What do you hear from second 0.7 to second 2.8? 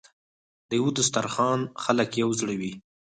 یو دسترخان خلک یو زړه وي.